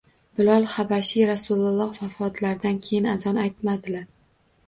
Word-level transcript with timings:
Bilol 0.39 0.63
habashiy 0.75 1.25
Rasululloh 1.31 1.91
vafotlaridan 1.99 2.79
keyin 2.87 3.07
azon 3.13 3.37
aytolmadilar 3.43 4.09